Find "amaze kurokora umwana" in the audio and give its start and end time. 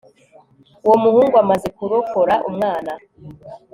1.43-2.91